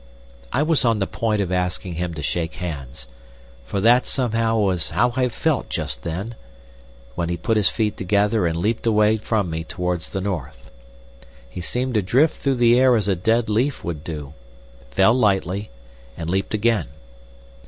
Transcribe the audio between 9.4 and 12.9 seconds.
me towards the north. He seemed to drift through the